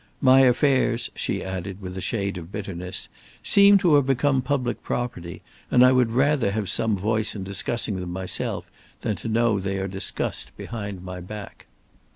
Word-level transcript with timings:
"My 0.19 0.39
affairs," 0.39 1.11
she 1.13 1.43
added 1.43 1.79
with 1.79 1.95
a 1.95 2.01
shade 2.01 2.39
of 2.39 2.51
bitterness, 2.51 3.07
"seem 3.43 3.77
to 3.77 3.93
have 3.93 4.07
become 4.07 4.41
public 4.41 4.81
property, 4.81 5.43
and 5.69 5.85
I 5.85 5.91
would 5.91 6.09
rather 6.09 6.49
have 6.49 6.69
some 6.71 6.97
voice 6.97 7.35
in 7.35 7.43
discussing 7.43 7.99
them 7.99 8.11
myself 8.11 8.65
than 9.01 9.15
to 9.17 9.27
know 9.27 9.59
they 9.59 9.77
are 9.77 9.87
discussed 9.87 10.57
behind 10.57 11.03
my 11.03 11.19
back." 11.21 11.67